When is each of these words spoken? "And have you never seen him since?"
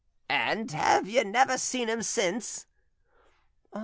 "And 0.29 0.71
have 0.71 1.07
you 1.07 1.23
never 1.23 1.59
seen 1.59 1.87
him 1.87 2.01
since?" 2.01 2.65